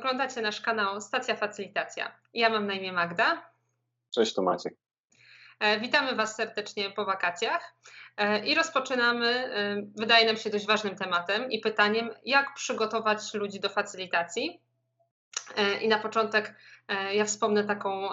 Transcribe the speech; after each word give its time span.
Oglądacie 0.00 0.42
nasz 0.42 0.60
kanał 0.60 1.00
Stacja 1.00 1.36
Facylitacja. 1.36 2.12
Ja 2.34 2.50
mam 2.50 2.66
na 2.66 2.74
imię 2.74 2.92
Magda. 2.92 3.50
Cześć, 4.14 4.34
tu 4.34 4.42
Maciek. 4.42 4.74
E, 5.58 5.80
witamy 5.80 6.14
Was 6.14 6.36
serdecznie 6.36 6.90
po 6.90 7.04
wakacjach 7.04 7.74
e, 8.16 8.46
i 8.46 8.54
rozpoczynamy, 8.54 9.26
e, 9.26 9.76
wydaje 9.96 10.26
nam 10.26 10.36
się, 10.36 10.50
dość 10.50 10.66
ważnym 10.66 10.96
tematem 10.96 11.50
i 11.50 11.60
pytaniem, 11.60 12.10
jak 12.24 12.54
przygotować 12.54 13.34
ludzi 13.34 13.60
do 13.60 13.68
facylitacji. 13.68 14.62
I 15.82 15.88
na 15.88 15.98
początek 15.98 16.54
ja 17.12 17.24
wspomnę 17.24 17.64
taką 17.64 18.08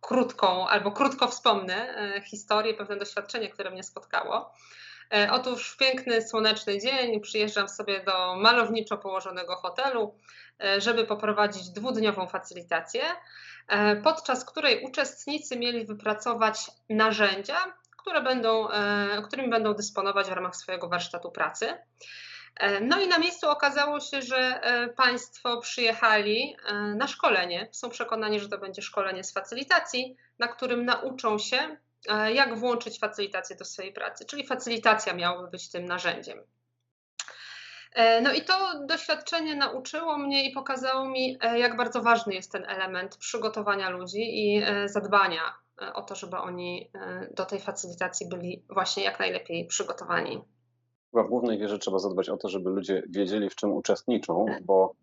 krótką, 0.00 0.68
albo 0.68 0.92
krótko 0.92 1.28
wspomnę 1.28 1.94
historię, 2.24 2.74
pewne 2.74 2.96
doświadczenie, 2.96 3.48
które 3.48 3.70
mnie 3.70 3.82
spotkało. 3.82 4.52
Otóż 5.30 5.70
w 5.70 5.76
piękny, 5.76 6.22
słoneczny 6.22 6.80
dzień 6.80 7.20
przyjeżdżam 7.20 7.68
sobie 7.68 8.04
do 8.04 8.36
malowniczo 8.36 8.98
położonego 8.98 9.56
hotelu, 9.56 10.14
żeby 10.78 11.04
poprowadzić 11.04 11.68
dwudniową 11.70 12.26
facylitację, 12.26 13.02
podczas 14.04 14.44
której 14.44 14.84
uczestnicy 14.84 15.58
mieli 15.58 15.86
wypracować 15.86 16.70
narzędzia, 16.88 17.56
które 17.96 18.22
będą, 18.22 18.68
którymi 19.26 19.50
będą 19.50 19.74
dysponować 19.74 20.26
w 20.26 20.32
ramach 20.32 20.56
swojego 20.56 20.88
warsztatu 20.88 21.30
pracy. 21.30 21.78
No 22.80 23.00
i 23.00 23.08
na 23.08 23.18
miejscu 23.18 23.50
okazało 23.50 24.00
się, 24.00 24.22
że 24.22 24.60
Państwo 24.96 25.60
przyjechali 25.60 26.56
na 26.96 27.08
szkolenie. 27.08 27.68
Są 27.72 27.90
przekonani, 27.90 28.40
że 28.40 28.48
to 28.48 28.58
będzie 28.58 28.82
szkolenie 28.82 29.24
z 29.24 29.32
facylitacji, 29.32 30.16
na 30.38 30.48
którym 30.48 30.84
nauczą 30.84 31.38
się, 31.38 31.76
jak 32.34 32.58
włączyć 32.58 32.98
facylitację 32.98 33.56
do 33.56 33.64
swojej 33.64 33.92
pracy. 33.92 34.24
Czyli 34.24 34.46
facylitacja 34.46 35.14
miałaby 35.14 35.50
być 35.50 35.70
tym 35.70 35.84
narzędziem. 35.84 36.38
E, 37.96 38.20
no 38.20 38.32
i 38.32 38.42
to 38.42 38.54
doświadczenie 38.86 39.56
nauczyło 39.56 40.18
mnie 40.18 40.50
i 40.50 40.52
pokazało 40.52 41.08
mi, 41.08 41.38
e, 41.40 41.58
jak 41.58 41.76
bardzo 41.76 42.02
ważny 42.02 42.34
jest 42.34 42.52
ten 42.52 42.64
element 42.64 43.16
przygotowania 43.16 43.90
ludzi 43.90 44.20
i 44.20 44.62
e, 44.62 44.88
zadbania 44.88 45.40
o 45.94 46.02
to, 46.02 46.14
żeby 46.14 46.36
oni 46.36 46.90
do 47.34 47.44
tej 47.44 47.60
facylitacji 47.60 48.28
byli 48.28 48.64
właśnie 48.70 49.04
jak 49.04 49.18
najlepiej 49.18 49.66
przygotowani. 49.66 50.42
Chyba 51.10 51.24
w 51.24 51.28
głównej 51.28 51.58
wierze 51.58 51.78
trzeba 51.78 51.98
zadbać 51.98 52.28
o 52.28 52.36
to, 52.36 52.48
żeby 52.48 52.70
ludzie 52.70 53.02
wiedzieli, 53.08 53.50
w 53.50 53.54
czym 53.54 53.72
uczestniczą, 53.72 54.46
bo 54.62 54.94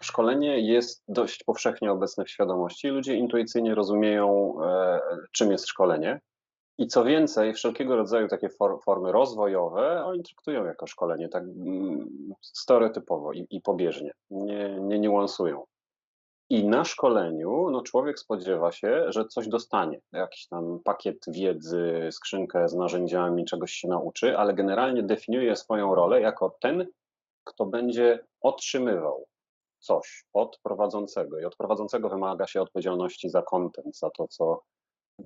szkolenie 0.00 0.60
jest 0.60 1.04
dość 1.08 1.44
powszechnie 1.44 1.92
obecne 1.92 2.24
w 2.24 2.30
świadomości. 2.30 2.88
Ludzie 2.88 3.14
intuicyjnie 3.14 3.74
rozumieją, 3.74 4.54
czym 5.32 5.50
jest 5.52 5.66
szkolenie. 5.66 6.20
I 6.78 6.86
co 6.86 7.04
więcej, 7.04 7.54
wszelkiego 7.54 7.96
rodzaju 7.96 8.28
takie 8.28 8.48
for, 8.48 8.80
formy 8.84 9.12
rozwojowe 9.12 10.04
oni 10.04 10.22
traktują 10.22 10.64
jako 10.64 10.86
szkolenie 10.86 11.28
tak 11.28 11.42
mm, 11.42 12.34
stereotypowo 12.40 13.32
i, 13.32 13.46
i 13.50 13.60
pobieżnie, 13.60 14.12
nie, 14.30 14.78
nie 14.80 14.98
niuansują. 14.98 15.64
I 16.50 16.64
na 16.64 16.84
szkoleniu 16.84 17.70
no, 17.70 17.82
człowiek 17.82 18.18
spodziewa 18.18 18.72
się, 18.72 19.04
że 19.08 19.24
coś 19.24 19.48
dostanie, 19.48 20.00
jakiś 20.12 20.46
tam 20.46 20.80
pakiet 20.84 21.16
wiedzy, 21.28 22.08
skrzynkę 22.12 22.68
z 22.68 22.74
narzędziami, 22.74 23.44
czegoś 23.44 23.72
się 23.72 23.88
nauczy, 23.88 24.38
ale 24.38 24.54
generalnie 24.54 25.02
definiuje 25.02 25.56
swoją 25.56 25.94
rolę 25.94 26.20
jako 26.20 26.56
ten, 26.60 26.86
kto 27.44 27.66
będzie 27.66 28.26
otrzymywał 28.40 29.26
coś 29.78 30.24
od 30.32 30.58
prowadzącego. 30.62 31.40
I 31.40 31.44
od 31.44 31.56
prowadzącego 31.56 32.08
wymaga 32.08 32.46
się 32.46 32.62
odpowiedzialności 32.62 33.30
za 33.30 33.42
kontent, 33.42 33.98
za 33.98 34.10
to, 34.10 34.28
co 34.28 34.62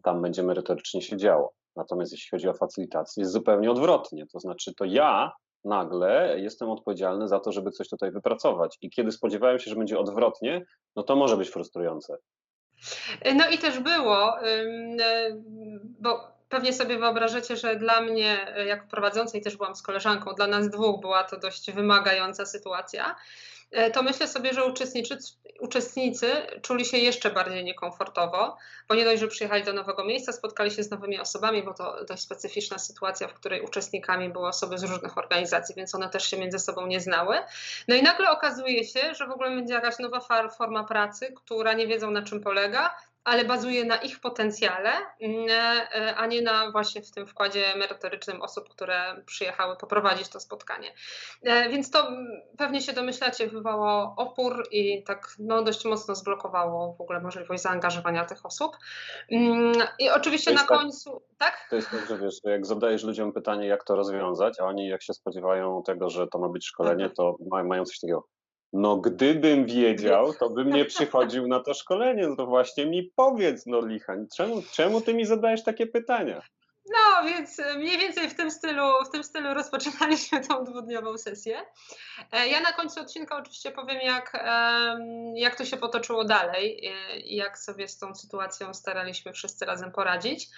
tam 0.03 0.23
będzie 0.23 0.43
merytorycznie 0.43 1.03
się 1.03 1.17
działo. 1.17 1.53
Natomiast 1.77 2.13
jeśli 2.13 2.31
chodzi 2.31 2.49
o 2.49 2.55
facylitację, 2.55 3.21
jest 3.21 3.33
zupełnie 3.33 3.71
odwrotnie. 3.71 4.27
To 4.27 4.41
znaczy, 4.41 4.75
to 4.75 4.85
ja 4.85 5.33
nagle 5.65 6.41
jestem 6.41 6.71
odpowiedzialny 6.71 7.29
za 7.29 7.41
to, 7.41 7.53
żeby 7.53 7.71
coś 7.71 7.89
tutaj 7.89 8.11
wypracować. 8.11 8.79
I 8.81 8.91
kiedy 8.91 9.13
spodziewałem 9.13 9.59
się, 9.59 9.71
że 9.71 9.77
będzie 9.77 9.99
odwrotnie, 9.99 10.65
no 10.97 11.03
to 11.03 11.17
może 11.17 11.37
być 11.37 11.51
frustrujące. 11.51 12.19
No 13.35 13.51
i 13.51 13.59
też 13.59 13.79
było, 13.79 14.35
bo 16.01 16.21
pewnie 16.49 16.73
sobie 16.73 16.99
wyobrażacie, 16.99 17.57
że 17.57 17.77
dla 17.77 18.01
mnie, 18.01 18.55
jako 18.67 18.87
prowadzącej, 18.91 19.43
też 19.43 19.57
byłam 19.57 19.77
z 19.77 19.83
koleżanką, 19.83 20.35
dla 20.35 20.47
nas 20.47 20.71
dwóch 20.71 21.01
była 21.01 21.25
to 21.25 21.39
dość 21.39 21.73
wymagająca 21.73 22.47
sytuacja. 22.47 23.17
E, 23.71 23.91
to 23.91 24.03
myślę 24.03 24.29
sobie, 24.29 24.55
że 24.55 24.65
uczestnicy, 24.65 25.19
uczestnicy 25.61 26.33
czuli 26.63 26.85
się 26.85 26.99
jeszcze 26.99 27.31
bardziej 27.31 27.65
niekomfortowo, 27.65 28.57
bo 28.89 28.95
nie 28.95 29.05
dość, 29.05 29.21
że 29.21 29.29
przyjechali 29.29 29.65
do 29.65 29.73
nowego 29.73 30.05
miejsca, 30.05 30.33
spotkali 30.33 30.71
się 30.71 30.83
z 30.83 30.91
nowymi 30.91 31.21
osobami, 31.21 31.63
bo 31.63 31.75
to 31.75 32.05
dość 32.05 32.23
specyficzna 32.23 32.79
sytuacja, 32.79 33.29
w 33.29 33.35
której 33.35 33.61
uczestnikami 33.61 34.29
były 34.29 34.49
osoby 34.49 34.79
z 34.79 34.83
różnych 34.83 35.19
organizacji, 35.19 35.75
więc 35.75 35.95
one 35.95 36.09
też 36.09 36.31
się 36.31 36.39
między 36.39 36.59
sobą 36.59 36.87
nie 36.87 37.01
znały. 37.01 37.37
No 37.89 37.95
i 37.95 38.03
nagle 38.03 38.31
okazuje 38.31 38.85
się, 38.85 39.15
że 39.15 39.27
w 39.27 39.31
ogóle 39.31 39.51
będzie 39.51 39.75
jakaś 39.75 39.99
nowa 39.99 40.21
forma 40.59 40.85
pracy, 40.85 41.33
która 41.37 41.73
nie 41.73 41.87
wiedzą 41.87 42.11
na 42.11 42.23
czym 42.23 42.41
polega, 42.41 42.95
ale 43.29 43.45
bazuje 43.45 43.85
na 43.85 43.97
ich 43.97 44.21
potencjale, 44.21 44.91
mm, 45.21 45.47
e, 45.51 46.17
a 46.17 46.27
nie 46.27 46.43
na 46.43 46.71
właśnie 46.71 47.03
w 47.03 47.11
tym 47.11 47.27
wkładzie 47.27 47.65
merytorycznym 47.77 48.43
osób, 48.43 48.69
które 48.69 49.23
przyjechały 49.27 49.77
poprowadzić 49.77 50.29
to 50.29 50.41
spotkanie. 50.41 50.95
E, 51.43 51.69
więc 51.69 51.91
to 51.91 52.11
pewnie 52.59 52.81
się 52.81 52.93
domyślacie, 52.93 53.47
wywołało 53.47 54.15
opór 54.17 54.69
i 54.71 55.03
tak 55.03 55.29
no, 55.39 55.63
dość 55.63 55.85
mocno 55.85 56.15
zblokowało 56.15 56.95
w 56.95 57.01
ogóle 57.01 57.21
możliwość 57.21 57.63
zaangażowania 57.63 58.25
tych 58.25 58.47
osób. 58.47 58.77
Mm, 59.31 59.73
I 59.99 60.11
oczywiście 60.11 60.53
na 60.53 60.59
tak, 60.59 60.69
końcu, 60.69 61.23
tak? 61.39 61.67
To 61.71 61.77
jest 61.77 61.91
tak, 61.91 62.09
że 62.09 62.19
wiesz, 62.19 62.35
jak 62.45 62.67
zadajesz 62.67 63.05
ludziom 63.05 63.33
pytanie, 63.33 63.67
jak 63.67 63.85
to 63.85 63.97
rozwiązać, 63.97 64.61
a 64.61 64.65
oni 64.65 64.89
jak 64.89 65.03
się 65.03 65.15
spodziewają 65.15 65.83
tego, 65.83 66.11
że 66.11 66.27
to 66.27 66.39
ma 66.39 66.49
być 66.49 66.67
szkolenie, 66.67 67.07
tak. 67.07 67.17
to 67.17 67.37
mają 67.51 67.85
coś 67.85 68.01
takiego, 68.01 68.25
no 68.73 68.97
gdybym 68.97 69.67
wiedział, 69.67 70.35
to 70.35 70.51
bym 70.51 70.71
nie 70.71 70.85
przychodził 70.85 71.49
na 71.49 71.61
to 71.61 71.75
szkolenie, 71.75 72.29
no 72.29 72.37
to 72.37 72.47
właśnie 72.47 72.87
mi 72.87 73.13
powiedz, 73.17 73.67
no 73.67 73.87
Lichań, 73.87 74.27
czemu, 74.37 74.63
czemu 74.73 75.01
ty 75.01 75.15
mi 75.15 75.27
zadajesz 75.27 75.65
takie 75.65 75.87
pytania? 75.87 76.43
No, 76.91 77.29
więc 77.29 77.59
e, 77.59 77.79
mniej 77.79 77.99
więcej 77.99 78.31
w 78.31 78.35
tym 78.35 78.51
stylu, 78.51 78.85
w 79.07 79.11
tym 79.11 79.25
stylu 79.25 79.55
rozpoczynaliśmy 79.55 80.47
tą 80.47 80.65
dwudniową 80.65 81.19
sesję. 81.19 81.63
E, 82.33 82.49
ja 82.49 82.61
na 82.61 82.73
końcu 82.73 83.01
odcinka 83.01 83.37
oczywiście 83.37 83.71
powiem, 83.71 84.01
jak, 84.01 84.45
jak 85.35 85.57
to 85.57 85.65
się 85.65 85.77
potoczyło 85.77 86.25
dalej 86.25 86.87
e, 86.87 87.21
i 87.21 87.37
jak 87.37 87.59
sobie 87.59 87.89
z 87.89 87.99
tą 87.99 88.15
sytuacją 88.15 88.75
staraliśmy 88.75 89.33
wszyscy 89.33 89.65
razem 89.65 89.93
poradzić. 89.93 90.49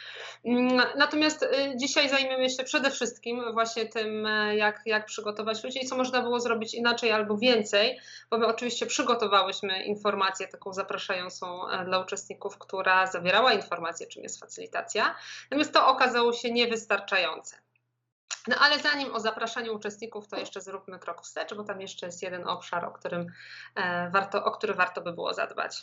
Mm, 0.44 0.82
natomiast 0.96 1.46
dzisiaj 1.76 2.08
zajmiemy 2.08 2.50
się 2.50 2.64
przede 2.64 2.90
wszystkim 2.90 3.52
właśnie 3.52 3.86
tym, 3.86 4.28
jak, 4.52 4.82
jak 4.86 5.06
przygotować 5.06 5.64
ludzi 5.64 5.84
i 5.84 5.86
co 5.86 5.96
można 5.96 6.22
było 6.22 6.40
zrobić 6.40 6.74
inaczej 6.74 7.12
albo 7.12 7.36
więcej, 7.36 8.00
bo 8.30 8.38
my 8.38 8.46
oczywiście 8.46 8.86
przygotowałyśmy 8.86 9.84
informację 9.84 10.48
taką 10.48 10.72
zapraszającą 10.72 11.60
dla 11.84 11.98
uczestników, 11.98 12.58
która 12.58 13.06
zawierała 13.06 13.52
informację, 13.52 14.06
czym 14.06 14.22
jest 14.22 14.40
facylitacja. 14.40 15.14
Natomiast 15.50 15.72
to 15.72 15.86
okazało 15.88 16.19
okazało 16.20 16.32
się 16.32 16.52
niewystarczające. 16.52 17.56
No 18.48 18.56
ale 18.60 18.78
zanim 18.78 19.14
o 19.14 19.20
zapraszaniu 19.20 19.76
uczestników, 19.76 20.28
to 20.28 20.36
jeszcze 20.36 20.60
zróbmy 20.60 20.98
krok 20.98 21.22
wstecz, 21.22 21.54
bo 21.54 21.64
tam 21.64 21.80
jeszcze 21.80 22.06
jest 22.06 22.22
jeden 22.22 22.48
obszar, 22.48 22.84
o, 22.84 22.90
którym, 22.90 23.26
e, 23.76 24.10
warto, 24.10 24.44
o 24.44 24.50
który 24.50 24.74
warto 24.74 25.00
by 25.00 25.12
było 25.12 25.34
zadbać. 25.34 25.82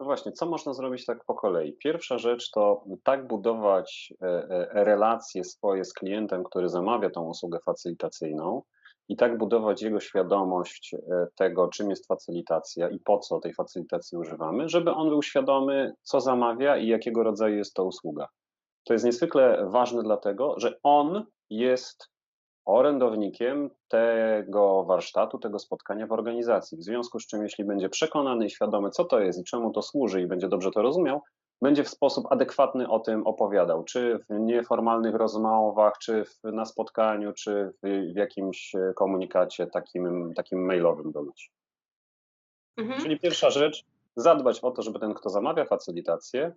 No 0.00 0.06
właśnie, 0.06 0.32
co 0.32 0.46
można 0.46 0.74
zrobić 0.74 1.06
tak 1.06 1.24
po 1.24 1.34
kolei? 1.34 1.72
Pierwsza 1.72 2.18
rzecz 2.18 2.50
to 2.50 2.84
tak 3.04 3.26
budować 3.26 4.14
e, 4.22 4.26
e, 4.26 4.84
relacje 4.84 5.44
swoje 5.44 5.84
z 5.84 5.92
klientem, 5.92 6.44
który 6.44 6.68
zamawia 6.68 7.10
tą 7.10 7.22
usługę 7.22 7.58
facylitacyjną 7.64 8.62
i 9.08 9.16
tak 9.16 9.38
budować 9.38 9.82
jego 9.82 10.00
świadomość 10.00 10.94
tego, 11.34 11.68
czym 11.68 11.90
jest 11.90 12.06
facylitacja 12.06 12.88
i 12.88 12.98
po 12.98 13.18
co 13.18 13.40
tej 13.40 13.54
facylitacji 13.54 14.18
używamy, 14.18 14.68
żeby 14.68 14.90
on 14.90 15.08
był 15.08 15.22
świadomy, 15.22 15.92
co 16.02 16.20
zamawia 16.20 16.76
i 16.76 16.86
jakiego 16.86 17.22
rodzaju 17.22 17.56
jest 17.56 17.74
to 17.74 17.84
usługa. 17.84 18.28
To 18.84 18.92
jest 18.92 19.04
niezwykle 19.04 19.66
ważne 19.70 20.02
dlatego, 20.02 20.54
że 20.58 20.78
on 20.82 21.26
jest 21.50 22.10
orędownikiem 22.64 23.70
tego 23.88 24.84
warsztatu, 24.84 25.38
tego 25.38 25.58
spotkania 25.58 26.06
w 26.06 26.12
organizacji. 26.12 26.78
W 26.78 26.82
związku 26.82 27.20
z 27.20 27.26
czym, 27.26 27.42
jeśli 27.42 27.64
będzie 27.64 27.88
przekonany 27.88 28.46
i 28.46 28.50
świadomy, 28.50 28.90
co 28.90 29.04
to 29.04 29.20
jest 29.20 29.38
i 29.38 29.44
czemu 29.44 29.72
to 29.72 29.82
służy, 29.82 30.22
i 30.22 30.26
będzie 30.26 30.48
dobrze 30.48 30.70
to 30.70 30.82
rozumiał, 30.82 31.22
będzie 31.62 31.84
w 31.84 31.88
sposób 31.88 32.26
adekwatny 32.30 32.88
o 32.88 33.00
tym 33.00 33.26
opowiadał, 33.26 33.84
czy 33.84 34.18
w 34.28 34.40
nieformalnych 34.40 35.14
rozmowach, 35.14 35.98
czy 35.98 36.24
w, 36.24 36.40
na 36.44 36.64
spotkaniu, 36.64 37.32
czy 37.32 37.72
w, 37.82 38.12
w, 38.12 38.16
jakimś 38.16 38.72
komunikacie 38.96 39.66
takim, 39.66 40.32
takim 40.34 40.64
mailowym 40.64 41.12
do 41.12 41.20
ludzi. 41.20 41.50
Mhm. 42.76 43.00
Czyli 43.00 43.20
pierwsza 43.20 43.50
rzecz, 43.50 43.84
zadbać 44.16 44.60
o 44.60 44.70
to, 44.70 44.82
żeby 44.82 44.98
ten, 44.98 45.14
kto 45.14 45.30
zamawia 45.30 45.64
facylitację, 45.64 46.52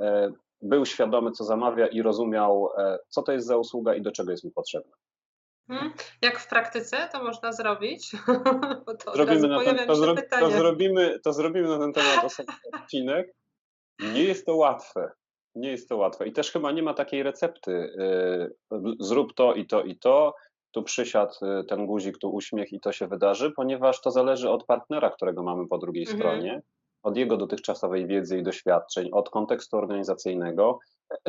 e, 0.00 0.32
był 0.62 0.86
świadomy, 0.86 1.30
co 1.30 1.44
zamawia 1.44 1.86
i 1.86 2.02
rozumiał, 2.02 2.68
e, 2.78 2.98
co 3.08 3.22
to 3.22 3.32
jest 3.32 3.46
za 3.46 3.56
usługa 3.56 3.94
i 3.94 4.02
do 4.02 4.12
czego 4.12 4.30
jest 4.30 4.44
mu 4.44 4.50
potrzebna. 4.50 4.96
Hmm? 5.68 5.92
Jak 6.22 6.38
w 6.38 6.48
praktyce 6.48 7.08
to 7.12 7.24
można 7.24 7.52
zrobić? 7.52 8.12
to, 9.04 9.12
zrobimy 9.14 9.48
na 9.48 9.64
ten, 9.64 9.86
to, 9.86 9.94
zro, 9.94 10.14
to, 10.40 10.50
zrobimy, 10.50 11.20
to 11.24 11.32
zrobimy 11.32 11.68
na 11.68 11.78
ten 11.78 11.92
temat 11.92 12.24
osobny 12.30 12.54
odcinek. 12.72 13.34
Nie 14.00 14.22
jest 14.22 14.46
to 14.46 14.56
łatwe. 14.56 15.10
Nie 15.54 15.70
jest 15.70 15.88
to 15.88 15.96
łatwe. 15.96 16.28
I 16.28 16.32
też 16.32 16.50
chyba 16.50 16.72
nie 16.72 16.82
ma 16.82 16.94
takiej 16.94 17.22
recepty. 17.22 17.94
E, 17.98 18.78
zrób 19.00 19.34
to 19.34 19.54
i 19.54 19.66
to 19.66 19.82
i 19.82 19.98
to. 19.98 20.34
tu 20.72 20.82
przysiadł 20.82 21.34
ten 21.68 21.86
guzik, 21.86 22.18
tu 22.18 22.30
uśmiech 22.30 22.72
i 22.72 22.80
to 22.80 22.92
się 22.92 23.06
wydarzy, 23.06 23.50
ponieważ 23.50 24.00
to 24.00 24.10
zależy 24.10 24.50
od 24.50 24.64
partnera, 24.64 25.10
którego 25.10 25.42
mamy 25.42 25.68
po 25.68 25.78
drugiej 25.78 26.02
mhm. 26.02 26.18
stronie, 26.18 26.62
od 27.02 27.16
jego 27.16 27.36
dotychczasowej 27.36 28.06
wiedzy 28.06 28.38
i 28.38 28.42
doświadczeń, 28.42 29.08
od 29.12 29.30
kontekstu 29.30 29.76
organizacyjnego. 29.76 30.78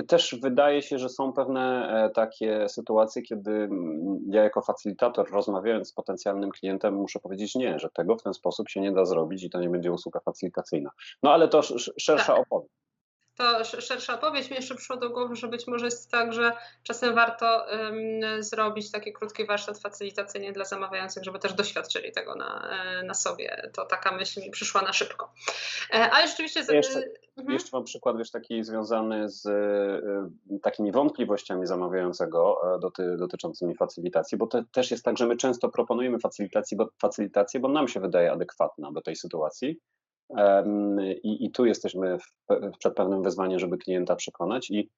Też 0.07 0.35
wydaje 0.41 0.81
się, 0.81 0.99
że 0.99 1.09
są 1.09 1.33
pewne 1.33 1.89
e, 1.89 2.09
takie 2.09 2.69
sytuacje, 2.69 3.21
kiedy 3.21 3.51
mm, 3.51 4.19
ja 4.29 4.43
jako 4.43 4.61
facilitator 4.61 5.31
rozmawiając 5.31 5.89
z 5.89 5.93
potencjalnym 5.93 6.49
klientem 6.49 6.93
muszę 6.93 7.19
powiedzieć 7.19 7.55
nie, 7.55 7.79
że 7.79 7.89
tego 7.89 8.17
w 8.17 8.23
ten 8.23 8.33
sposób 8.33 8.69
się 8.69 8.81
nie 8.81 8.91
da 8.91 9.05
zrobić 9.05 9.43
i 9.43 9.49
to 9.49 9.59
nie 9.59 9.69
będzie 9.69 9.91
usługa 9.91 10.19
facilitacyjna. 10.19 10.89
No 11.23 11.31
ale 11.31 11.47
to 11.47 11.61
szersza 11.97 12.33
tak. 12.33 12.41
opowieść 12.41 12.81
to 13.35 13.63
szersza 13.63 14.15
opowieść. 14.15 14.49
Mi 14.49 14.55
jeszcze 14.55 14.75
przyszło 14.75 14.97
do 14.97 15.09
głowy, 15.09 15.35
że 15.35 15.47
być 15.47 15.67
może 15.67 15.85
jest 15.85 16.11
tak, 16.11 16.33
że 16.33 16.51
czasem 16.83 17.15
warto 17.15 17.65
um, 17.71 18.43
zrobić 18.43 18.91
taki 18.91 19.13
krótki 19.13 19.45
warsztat 19.45 19.79
facilitacyjny 19.79 20.51
dla 20.51 20.65
zamawiających, 20.65 21.23
żeby 21.23 21.39
też 21.39 21.53
doświadczyli 21.53 22.11
tego 22.11 22.35
na, 22.35 22.69
e, 22.69 23.03
na 23.03 23.13
sobie. 23.13 23.69
To 23.73 23.85
taka 23.85 24.11
myśl 24.11 24.41
mi 24.41 24.51
przyszła 24.51 24.81
na 24.81 24.93
szybko. 24.93 25.33
E, 25.93 26.11
ale 26.11 26.27
rzeczywiście... 26.27 26.63
Z, 26.63 26.69
jeszcze, 26.69 27.03
mhm. 27.37 27.53
jeszcze 27.53 27.69
mam 27.73 27.83
przykład, 27.83 28.17
wiesz, 28.17 28.31
taki 28.31 28.63
związany 28.63 29.29
z 29.29 29.45
y, 29.45 30.59
takimi 30.59 30.91
wątpliwościami 30.91 31.67
zamawiającego 31.67 32.61
doty, 32.81 33.17
dotyczącymi 33.17 33.75
facilitacji, 33.75 34.37
bo 34.37 34.47
to 34.47 34.63
też 34.71 34.91
jest 34.91 35.05
tak, 35.05 35.17
że 35.17 35.25
my 35.25 35.37
często 35.37 35.69
proponujemy 35.69 36.19
facilitację 36.19 36.77
bo, 36.77 36.89
facilitację, 37.01 37.59
bo 37.59 37.67
nam 37.67 37.87
się 37.87 37.99
wydaje 37.99 38.31
adekwatna 38.31 38.91
do 38.91 39.01
tej 39.01 39.15
sytuacji, 39.15 39.79
i, 41.23 41.45
I, 41.45 41.51
tu 41.51 41.65
jesteśmy 41.65 42.17
w, 42.19 42.25
przed 42.79 42.95
pewnym 42.95 43.23
wyzwaniem, 43.23 43.59
żeby 43.59 43.77
klienta 43.77 44.15
przekonać, 44.15 44.71
i 44.71 44.89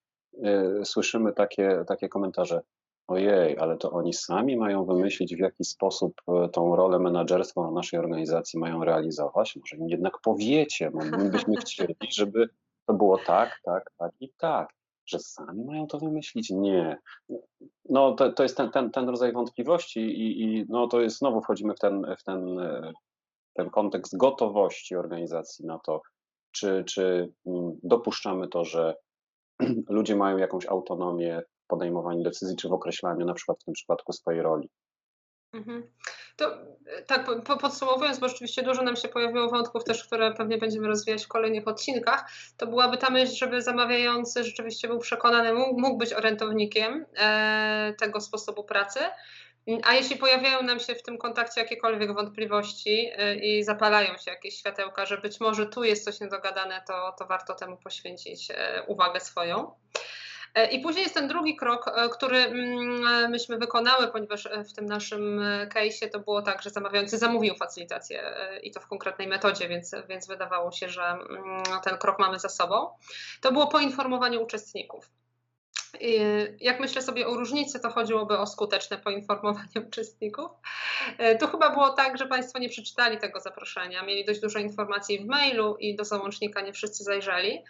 y, 0.82 0.86
słyszymy 0.86 1.34
takie, 1.34 1.84
takie 1.88 2.10
komentarze. 2.10 2.62
Ojej, 3.08 3.58
ale 3.58 3.78
to 3.78 3.92
oni 3.92 4.14
sami 4.14 4.58
mają 4.58 4.86
wymyślić, 4.86 5.36
w 5.36 5.40
jaki 5.40 5.64
sposób 5.64 6.14
e, 6.28 6.50
tą 6.50 6.76
rolę 6.76 7.00
menadżerstwa 7.00 7.68
w 7.68 7.74
naszej 7.74 8.00
organizacji 8.00 8.60
mają 8.60 8.84
realizować. 8.84 9.56
Może 9.56 9.78
im 9.78 9.90
jednak 9.90 10.20
powiecie, 10.24 10.92
bo 10.92 11.00
my 11.18 11.30
byśmy 11.30 11.56
chcieli, 11.66 11.96
żeby 12.10 12.50
to 12.86 12.94
było 12.94 13.18
tak, 13.18 13.60
tak, 13.64 13.92
tak 13.98 14.12
i 14.20 14.30
tak. 14.38 14.70
Że 15.06 15.20
sami 15.20 15.66
mają 15.66 15.88
to 15.88 16.00
wymyślić? 16.00 16.50
Nie. 16.50 16.98
No 17.90 18.16
to, 18.16 18.34
to 18.34 18.44
jest 18.44 18.58
ten, 18.58 18.72
ten, 18.72 18.92
ten 18.92 19.10
rodzaj 19.10 19.34
wątpliwości 19.34 20.00
i, 20.00 20.44
i 20.44 20.66
no 20.70 20.88
to 20.88 21.02
jest 21.02 21.18
znowu 21.18 21.42
wchodzimy 21.42 21.74
w 21.74 21.80
ten, 21.80 22.06
w 22.18 22.24
ten 22.24 22.60
e, 22.60 22.94
ten 23.54 23.70
kontekst 23.70 24.18
gotowości 24.18 24.96
organizacji 24.96 25.66
na 25.66 25.80
to, 25.80 26.02
czy, 26.52 26.84
czy 26.88 27.34
mm, 27.46 27.80
dopuszczamy 27.84 28.48
to, 28.48 28.66
że 28.66 28.96
ludzie 29.90 30.16
mają 30.16 30.38
jakąś 30.38 30.66
autonomię 30.66 31.42
w 31.64 31.68
podejmowaniu 31.68 32.24
decyzji, 32.24 32.56
czy 32.56 32.70
w 32.70 32.74
określaniu 32.74 33.26
na 33.26 33.34
przykład 33.34 33.58
w 33.62 33.66
tym 33.66 33.74
przypadku 33.74 34.14
swojej 34.14 34.42
roli. 34.42 34.70
Mhm. 35.54 35.84
To 36.36 36.58
tak, 37.08 37.28
podsumowując, 37.62 38.20
bo 38.20 38.28
rzeczywiście 38.28 38.64
dużo 38.64 38.82
nam 38.82 38.96
się 38.96 39.08
pojawiło 39.08 39.50
wątków 39.50 39.84
też, 39.84 40.08
które 40.08 40.34
pewnie 40.34 40.58
będziemy 40.58 40.88
rozwijać 40.88 41.26
w 41.26 41.28
kolejnych 41.28 41.68
odcinkach, 41.68 42.32
to 42.58 42.68
byłaby 42.68 42.98
ta 42.98 43.10
myśl, 43.10 43.36
żeby 43.36 43.62
zamawiający 43.62 44.44
rzeczywiście 44.44 44.88
był 44.88 45.00
przekonany, 45.00 45.54
mógł 45.54 45.98
być 45.98 46.14
orientownikiem 46.14 47.06
e, 47.18 47.94
tego 48.00 48.22
sposobu 48.22 48.64
pracy, 48.64 49.00
a 49.83 49.94
jeśli 49.94 50.15
pojawiają 50.15 50.62
nam 50.62 50.80
się 50.80 50.95
w 50.95 51.04
tym 51.04 51.18
kontakcie 51.18 51.62
jakiekolwiek 51.62 52.13
wątpliwości 52.13 53.12
y, 53.19 53.36
i 53.36 53.63
zapalają 53.63 54.18
się 54.18 54.31
jakieś 54.31 54.57
światełka, 54.57 55.06
że 55.06 55.18
być 55.18 55.39
może 55.39 55.65
tu 55.65 55.83
jest 55.83 56.06
coś 56.06 56.19
niedogadane, 56.19 56.83
to, 56.88 57.15
to 57.19 57.25
warto 57.25 57.56
temu 57.56 57.77
poświęcić 57.77 58.51
y, 58.51 58.56
uwagę 58.88 59.19
swoją. 59.19 59.71
Y, 60.57 60.65
I 60.65 60.80
później 60.80 61.04
jest 61.04 61.15
ten 61.15 61.27
drugi 61.27 61.56
krok, 61.56 61.86
który 62.12 62.38
mm, 62.38 63.31
myśmy 63.31 63.57
wykonały, 63.57 64.07
ponieważ 64.07 64.50
w 64.69 64.74
tym 64.74 64.86
naszym 64.86 65.39
case'ie 65.75 66.10
to 66.10 66.19
było 66.19 66.42
tak, 66.42 66.62
że 66.62 66.69
zamawiający 66.69 67.18
zamówił 67.18 67.56
facylitację 67.56 68.24
i 68.63 68.71
to 68.71 68.80
w 68.80 68.88
konkretnej 68.88 69.27
metodzie, 69.27 69.68
więc, 69.68 69.95
więc 70.10 70.27
wydawało 70.27 70.71
się, 70.71 70.89
że 70.89 71.04
mm, 71.04 71.63
ten 71.83 71.98
krok 71.98 72.19
mamy 72.19 72.39
za 72.39 72.50
sobą. 72.50 72.89
To 73.42 73.51
było 73.51 73.68
poinformowanie 73.68 74.39
uczestników. 74.39 75.10
Jak 76.60 76.80
myślę 76.80 77.01
sobie 77.01 77.28
o 77.28 77.36
różnicy, 77.36 77.80
to 77.80 77.90
chodziłoby 77.90 78.38
o 78.38 78.48
skuteczne 78.48 78.98
poinformowanie 78.98 79.81
uczestników. 79.88 80.51
E, 81.18 81.38
to 81.38 81.48
chyba 81.48 81.69
było 81.69 81.90
tak, 81.90 82.18
że 82.18 82.28
Państwo 82.28 82.60
nie 82.60 82.69
przeczytali 82.69 83.18
tego 83.18 83.40
zaproszenia, 83.40 84.04
mieli 84.04 84.25
dość 84.25 84.40
dużo 84.40 84.60
informacji 84.60 85.19
w 85.19 85.25
mailu 85.25 85.75
i 85.80 85.95
do 85.95 86.06
załącznika 86.06 86.62
nie 86.62 86.74
wszyscy 86.74 87.04
zajrzeli. 87.04 87.63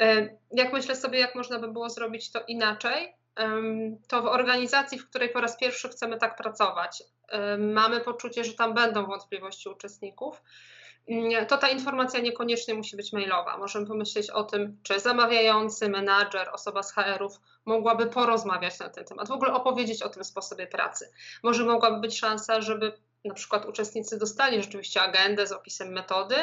E, 0.00 0.28
jak 0.52 0.72
myślę 0.72 0.96
sobie, 0.96 1.18
jak 1.18 1.34
można 1.34 1.58
by 1.58 1.68
było 1.68 1.90
zrobić 1.90 2.32
to 2.32 2.40
inaczej, 2.48 3.14
to 4.08 4.22
w 4.22 4.26
organizacji, 4.26 4.98
w 4.98 5.08
której 5.08 5.28
po 5.28 5.40
raz 5.40 5.58
pierwszy 5.58 5.88
chcemy 5.88 6.18
tak 6.18 6.36
pracować, 6.36 7.02
mamy 7.58 8.00
poczucie, 8.00 8.44
że 8.44 8.54
tam 8.54 8.74
będą 8.74 9.06
wątpliwości 9.06 9.68
uczestników 9.68 10.42
to 11.48 11.58
ta 11.58 11.68
informacja 11.68 12.20
niekoniecznie 12.20 12.74
musi 12.74 12.96
być 12.96 13.12
mailowa. 13.12 13.58
Możemy 13.58 13.86
pomyśleć 13.86 14.30
o 14.30 14.44
tym, 14.44 14.78
czy 14.82 15.00
zamawiający, 15.00 15.88
menadżer, 15.88 16.48
osoba 16.52 16.82
z 16.82 16.92
HR-ów 16.92 17.40
mogłaby 17.64 18.06
porozmawiać 18.06 18.78
na 18.78 18.88
ten 18.88 19.04
temat, 19.04 19.28
w 19.28 19.32
ogóle 19.32 19.52
opowiedzieć 19.52 20.02
o 20.02 20.08
tym 20.08 20.24
sposobie 20.24 20.66
pracy. 20.66 21.10
Może 21.42 21.64
mogłaby 21.64 22.00
być 22.00 22.18
szansa, 22.18 22.60
żeby 22.60 22.92
na 23.24 23.34
przykład 23.34 23.66
uczestnicy 23.66 24.18
dostali 24.18 24.62
rzeczywiście 24.62 25.02
agendę 25.02 25.46
z 25.46 25.52
opisem 25.52 25.92
metody, 25.92 26.36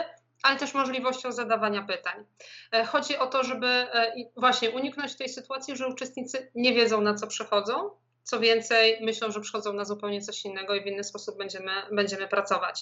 ale 0.44 0.60
też 0.60 0.74
możliwością 0.74 1.31
zadawania 1.31 1.83
pytań. 1.83 2.25
E, 2.71 2.86
chodzi 2.86 3.18
o 3.18 3.27
to, 3.27 3.44
żeby 3.44 3.68
e, 3.68 4.13
właśnie 4.38 4.71
uniknąć 4.71 5.15
tej 5.15 5.30
sytuacji, 5.30 5.77
że 5.77 5.88
uczestnicy 5.88 6.51
nie 6.56 6.74
wiedzą, 6.74 7.01
na 7.01 7.13
co 7.13 7.27
przychodzą, 7.27 7.89
co 8.24 8.40
więcej, 8.40 8.98
myślą, 9.02 9.31
że 9.31 9.42
przychodzą 9.42 9.74
na 9.74 9.86
zupełnie 9.86 10.22
coś 10.22 10.46
innego 10.46 10.75
i 10.75 10.84
w 10.84 10.86
inny 10.86 11.04
sposób 11.04 11.38
będziemy, 11.38 11.72
będziemy 11.92 12.28
pracować. 12.28 12.81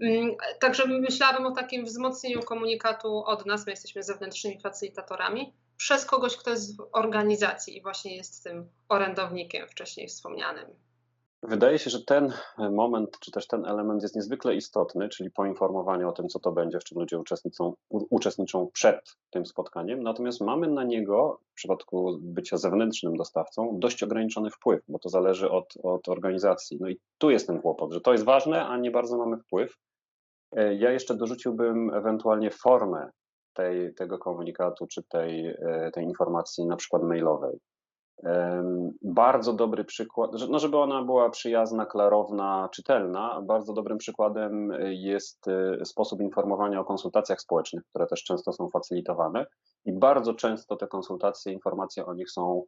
Mm, 0.00 0.30
także 0.60 0.86
myślałabym 0.86 1.46
o 1.46 1.50
takim 1.50 1.84
wzmocnieniu 1.84 2.42
komunikatu 2.42 3.24
od 3.26 3.46
nas, 3.46 3.66
my 3.66 3.72
jesteśmy 3.72 4.02
zewnętrznymi 4.02 4.60
facylitatorami, 4.60 5.52
przez 5.76 6.04
kogoś, 6.04 6.36
kto 6.36 6.50
jest 6.50 6.76
w 6.76 6.88
organizacji 6.92 7.76
i 7.76 7.82
właśnie 7.82 8.16
jest 8.16 8.44
tym 8.44 8.68
orędownikiem 8.88 9.68
wcześniej 9.68 10.08
wspomnianym. 10.08 10.66
Wydaje 11.48 11.78
się, 11.78 11.90
że 11.90 12.04
ten 12.04 12.32
moment, 12.58 13.18
czy 13.20 13.30
też 13.30 13.46
ten 13.46 13.66
element 13.66 14.02
jest 14.02 14.16
niezwykle 14.16 14.54
istotny, 14.54 15.08
czyli 15.08 15.30
poinformowanie 15.30 16.08
o 16.08 16.12
tym, 16.12 16.28
co 16.28 16.40
to 16.40 16.52
będzie, 16.52 16.80
w 16.80 16.84
czym 16.84 16.98
ludzie 16.98 17.18
uczestniczą, 17.18 17.74
uczestniczą 17.90 18.70
przed 18.72 19.16
tym 19.30 19.46
spotkaniem. 19.46 20.02
Natomiast 20.02 20.40
mamy 20.40 20.68
na 20.68 20.84
niego, 20.84 21.40
w 21.52 21.54
przypadku 21.54 22.18
bycia 22.20 22.56
zewnętrznym 22.56 23.16
dostawcą, 23.16 23.78
dość 23.78 24.02
ograniczony 24.02 24.50
wpływ, 24.50 24.82
bo 24.88 24.98
to 24.98 25.08
zależy 25.08 25.50
od, 25.50 25.74
od 25.82 26.08
organizacji. 26.08 26.78
No 26.80 26.88
i 26.88 26.98
tu 27.18 27.30
jest 27.30 27.46
ten 27.46 27.60
kłopot, 27.60 27.92
że 27.92 28.00
to 28.00 28.12
jest 28.12 28.24
ważne, 28.24 28.66
a 28.66 28.76
nie 28.76 28.90
bardzo 28.90 29.18
mamy 29.18 29.36
wpływ. 29.36 29.76
E, 30.52 30.74
ja 30.74 30.90
jeszcze 30.90 31.14
dorzuciłbym 31.14 31.94
ewentualnie 31.94 32.50
formę 32.50 33.10
tej, 33.52 33.94
tego 33.94 34.18
komunikatu, 34.18 34.86
czy 34.86 35.02
tej, 35.02 35.46
e, 35.46 35.90
tej 35.94 36.04
informacji, 36.04 36.66
na 36.66 36.76
przykład 36.76 37.02
mailowej. 37.02 37.58
Bardzo 39.02 39.52
dobry 39.52 39.84
przykład, 39.84 40.30
no 40.50 40.58
żeby 40.58 40.78
ona 40.78 41.02
była 41.02 41.30
przyjazna, 41.30 41.86
klarowna, 41.86 42.68
czytelna, 42.72 43.40
bardzo 43.42 43.72
dobrym 43.72 43.98
przykładem 43.98 44.72
jest 44.80 45.48
y, 45.48 45.84
sposób 45.84 46.20
informowania 46.20 46.80
o 46.80 46.84
konsultacjach 46.84 47.40
społecznych, 47.40 47.84
które 47.84 48.06
też 48.06 48.24
często 48.24 48.52
są 48.52 48.68
facylitowane 48.68 49.46
i 49.84 49.92
bardzo 49.92 50.34
często 50.34 50.76
te 50.76 50.86
konsultacje, 50.86 51.52
informacje 51.52 52.06
o 52.06 52.14
nich 52.14 52.30
są 52.30 52.62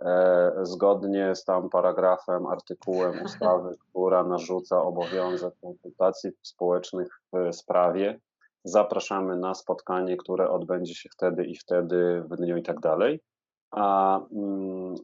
e, 0.00 0.52
zgodnie 0.62 1.34
z 1.34 1.44
tam 1.44 1.70
paragrafem, 1.70 2.46
artykułem 2.46 3.12
ustawy, 3.24 3.74
która 3.88 4.24
narzuca 4.24 4.82
obowiązek 4.82 5.54
konsultacji 5.60 6.30
społecznych 6.42 7.20
w 7.32 7.54
sprawie. 7.54 8.20
Zapraszamy 8.64 9.36
na 9.36 9.54
spotkanie, 9.54 10.16
które 10.16 10.50
odbędzie 10.50 10.94
się 10.94 11.08
wtedy 11.12 11.44
i 11.44 11.56
wtedy 11.56 12.22
w 12.30 12.36
dniu 12.36 12.56
i 12.56 12.62
tak 12.62 12.80
dalej. 12.80 13.20
A 13.70 14.16
mm, 14.32 14.94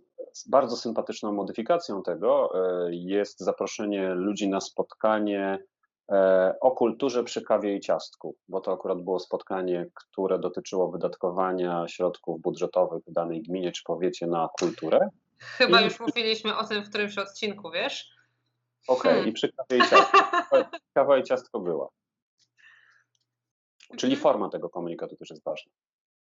bardzo 0.46 0.76
sympatyczną 0.76 1.32
modyfikacją 1.32 2.02
tego 2.02 2.50
e, 2.54 2.94
jest 2.94 3.40
zaproszenie 3.40 4.08
ludzi 4.08 4.48
na 4.48 4.60
spotkanie 4.60 5.58
e, 6.12 6.54
o 6.60 6.70
kulturze 6.70 7.24
przy 7.24 7.42
kawie 7.42 7.76
i 7.76 7.80
ciastku, 7.80 8.36
bo 8.48 8.60
to 8.60 8.72
akurat 8.72 9.02
było 9.02 9.18
spotkanie, 9.18 9.86
które 9.94 10.38
dotyczyło 10.38 10.90
wydatkowania 10.90 11.88
środków 11.88 12.40
budżetowych 12.40 13.02
w 13.06 13.12
danej 13.12 13.42
gminie 13.42 13.72
czy 13.72 13.82
powiecie 13.84 14.26
na 14.26 14.48
kulturę. 14.60 15.08
Chyba 15.38 15.80
I... 15.80 15.84
już 15.84 16.00
mówiliśmy 16.00 16.56
o 16.56 16.64
tym 16.64 16.84
w 16.84 16.88
którymś 16.88 17.18
odcinku, 17.18 17.70
wiesz? 17.70 18.16
Okej, 18.88 19.00
okay, 19.00 19.12
hmm. 19.12 19.30
i 19.30 19.32
przy 19.32 19.52
kawie 19.52 19.78
i 19.78 19.90
ciastku. 19.90 20.18
Kawa 20.94 21.18
i 21.18 21.22
ciastko 21.22 21.60
była. 21.60 21.88
Czyli 23.96 24.12
mhm. 24.12 24.22
forma 24.22 24.48
tego 24.48 24.68
komunikatu 24.68 25.16
też 25.16 25.30
jest 25.30 25.44
ważna. 25.44 25.72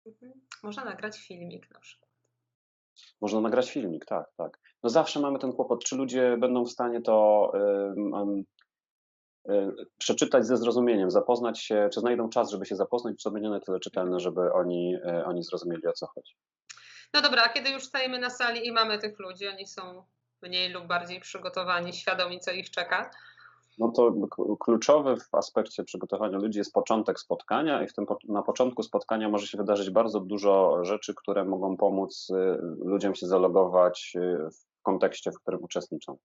Mhm. 0.05 0.31
Można 0.63 0.85
nagrać 0.85 1.19
filmik 1.27 1.71
na 1.71 1.79
przykład. 1.79 2.10
Można 3.21 3.41
nagrać 3.41 3.71
filmik, 3.71 4.05
tak, 4.05 4.25
tak. 4.37 4.59
No 4.83 4.89
zawsze 4.89 5.19
mamy 5.19 5.39
ten 5.39 5.53
kłopot, 5.53 5.83
czy 5.83 5.95
ludzie 5.95 6.37
będą 6.37 6.65
w 6.65 6.71
stanie 6.71 7.01
to 7.01 7.51
y, 9.49 9.75
przeczytać 9.97 10.45
ze 10.45 10.57
zrozumieniem, 10.57 11.11
zapoznać 11.11 11.59
się, 11.59 11.89
czy 11.93 11.99
znajdą 11.99 12.29
czas, 12.29 12.51
żeby 12.51 12.65
się 12.65 12.75
zapoznać, 12.75 13.17
czy 13.17 13.23
to 13.23 13.31
będzie 13.31 13.49
na 13.49 13.59
tyle 13.59 13.79
czytelne, 13.79 14.19
żeby 14.19 14.53
oni, 14.53 14.95
y, 14.95 15.25
oni 15.25 15.43
zrozumieli, 15.43 15.87
o 15.87 15.93
co 15.93 16.07
chodzi. 16.07 16.35
No 17.13 17.21
dobra, 17.21 17.43
a 17.43 17.49
kiedy 17.49 17.69
już 17.69 17.83
stajemy 17.83 18.19
na 18.19 18.29
sali 18.29 18.67
i 18.67 18.71
mamy 18.71 18.99
tych 18.99 19.19
ludzi, 19.19 19.47
oni 19.47 19.67
są 19.67 20.03
mniej 20.41 20.69
lub 20.69 20.87
bardziej 20.87 21.19
przygotowani, 21.19 21.93
świadomi, 21.93 22.39
co 22.39 22.51
ich 22.51 22.69
czeka? 22.69 23.11
No 23.77 23.91
to 23.91 24.13
kluczowy 24.59 25.17
w 25.17 25.35
aspekcie 25.35 25.83
przygotowania 25.83 26.37
ludzi 26.37 26.57
jest 26.57 26.73
początek 26.73 27.19
spotkania 27.19 27.83
i 27.83 27.87
w 27.87 27.93
tym, 27.93 28.05
na 28.27 28.41
początku 28.41 28.83
spotkania 28.83 29.29
może 29.29 29.47
się 29.47 29.57
wydarzyć 29.57 29.89
bardzo 29.89 30.19
dużo 30.19 30.85
rzeczy, 30.85 31.13
które 31.15 31.45
mogą 31.45 31.77
pomóc 31.77 32.29
y, 32.29 32.57
ludziom 32.85 33.15
się 33.15 33.27
zalogować 33.27 34.13
y, 34.15 34.49
w 34.49 34.81
kontekście, 34.81 35.31
w 35.31 35.39
którym 35.39 35.63
uczestniczą. 35.63 36.17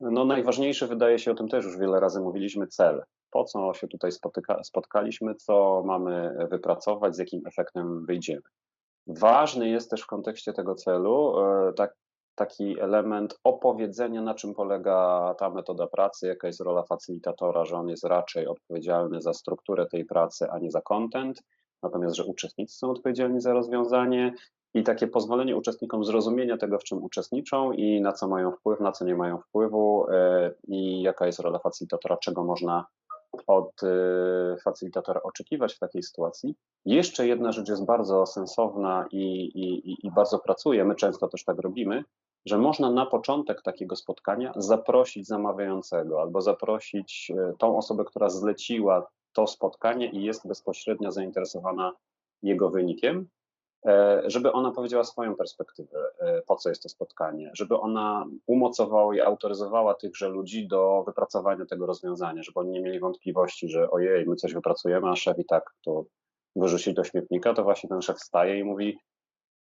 No 0.00 0.24
najważniejszy 0.24 0.86
wydaje 0.86 1.18
się, 1.18 1.32
o 1.32 1.34
tym 1.34 1.48
też 1.48 1.64
już 1.64 1.78
wiele 1.78 2.00
razy 2.00 2.20
mówiliśmy, 2.20 2.66
cel. 2.66 3.02
Po 3.30 3.44
co 3.44 3.74
się 3.74 3.88
tutaj 3.88 4.12
spotyka, 4.12 4.64
spotkaliśmy, 4.64 5.34
co 5.34 5.82
mamy 5.86 6.36
wypracować, 6.50 7.16
z 7.16 7.18
jakim 7.18 7.46
efektem 7.46 8.06
wyjdziemy. 8.06 8.42
Ważny 9.06 9.68
jest 9.68 9.90
też 9.90 10.02
w 10.02 10.06
kontekście 10.06 10.52
tego 10.52 10.74
celu 10.74 11.40
e, 11.40 11.72
tak, 11.72 11.94
taki 12.36 12.80
element 12.80 13.38
opowiedzenia, 13.44 14.22
na 14.22 14.34
czym 14.34 14.54
polega 14.54 15.34
ta 15.38 15.50
metoda 15.50 15.86
pracy, 15.86 16.26
jaka 16.26 16.46
jest 16.46 16.60
rola 16.60 16.82
facylitatora, 16.82 17.64
że 17.64 17.76
on 17.76 17.88
jest 17.88 18.04
raczej 18.04 18.46
odpowiedzialny 18.46 19.22
za 19.22 19.34
strukturę 19.34 19.86
tej 19.86 20.04
pracy, 20.04 20.50
a 20.50 20.58
nie 20.58 20.70
za 20.70 20.80
content, 20.80 21.42
natomiast 21.82 22.16
że 22.16 22.24
uczestnicy 22.24 22.76
są 22.76 22.90
odpowiedzialni 22.90 23.40
za 23.40 23.52
rozwiązanie 23.52 24.34
i 24.74 24.82
takie 24.82 25.06
pozwolenie 25.06 25.56
uczestnikom 25.56 26.04
zrozumienia 26.04 26.56
tego, 26.56 26.78
w 26.78 26.84
czym 26.84 27.04
uczestniczą 27.04 27.72
i 27.72 28.00
na 28.00 28.12
co 28.12 28.28
mają 28.28 28.52
wpływ, 28.52 28.80
na 28.80 28.92
co 28.92 29.04
nie 29.04 29.14
mają 29.14 29.38
wpływu 29.38 30.06
e, 30.10 30.54
i 30.68 31.02
jaka 31.02 31.26
jest 31.26 31.40
rola 31.40 31.58
facylitatora, 31.58 32.16
czego 32.16 32.44
można 32.44 32.86
od 33.46 33.82
e, 33.82 34.56
facylitatora 34.64 35.22
oczekiwać 35.22 35.74
w 35.74 35.78
takiej 35.78 36.02
sytuacji. 36.02 36.54
Jeszcze 36.84 37.26
jedna 37.26 37.52
rzecz 37.52 37.68
jest 37.68 37.84
bardzo 37.84 38.26
sensowna 38.26 39.06
i, 39.10 39.44
i, 39.44 39.96
i 40.06 40.10
bardzo 40.10 40.38
pracuje, 40.38 40.84
my 40.84 40.94
często 40.94 41.28
też 41.28 41.44
tak 41.44 41.58
robimy, 41.58 42.04
że 42.46 42.58
można 42.58 42.90
na 42.90 43.06
początek 43.06 43.62
takiego 43.62 43.96
spotkania 43.96 44.52
zaprosić 44.56 45.26
zamawiającego 45.26 46.20
albo 46.20 46.40
zaprosić 46.40 47.32
e, 47.36 47.52
tą 47.58 47.78
osobę, 47.78 48.04
która 48.04 48.28
zleciła 48.28 49.06
to 49.32 49.46
spotkanie 49.46 50.10
i 50.10 50.22
jest 50.22 50.48
bezpośrednio 50.48 51.12
zainteresowana 51.12 51.92
jego 52.42 52.70
wynikiem, 52.70 53.28
e, 53.86 54.22
żeby 54.26 54.52
ona 54.52 54.70
powiedziała 54.70 55.04
swoją 55.04 55.36
perspektywę, 55.36 55.98
e, 56.18 56.42
po 56.42 56.56
co 56.56 56.68
jest 56.68 56.82
to 56.82 56.88
spotkanie, 56.88 57.50
żeby 57.54 57.78
ona 57.78 58.26
umocowała 58.46 59.16
i 59.16 59.20
autoryzowała 59.20 59.94
tychże 59.94 60.28
ludzi 60.28 60.68
do 60.68 61.02
wypracowania 61.06 61.66
tego 61.66 61.86
rozwiązania, 61.86 62.42
żeby 62.42 62.60
oni 62.60 62.70
nie 62.70 62.80
mieli 62.80 63.00
wątpliwości, 63.00 63.68
że 63.68 63.90
ojej, 63.90 64.26
my 64.26 64.36
coś 64.36 64.54
wypracujemy, 64.54 65.08
a 65.08 65.16
szef 65.16 65.38
i 65.38 65.44
tak 65.44 65.74
to 65.84 66.04
wyrzucić 66.56 66.94
do 66.94 67.04
śmietnika, 67.04 67.54
to 67.54 67.64
właśnie 67.64 67.88
ten 67.88 68.02
szef 68.02 68.18
staje 68.20 68.58
i 68.58 68.64
mówi, 68.64 68.98